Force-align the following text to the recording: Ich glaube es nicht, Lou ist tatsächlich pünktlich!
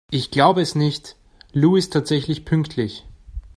Ich 0.09 0.31
glaube 0.31 0.61
es 0.63 0.73
nicht, 0.73 1.15
Lou 1.53 1.75
ist 1.75 1.93
tatsächlich 1.93 2.43
pünktlich! 2.43 3.05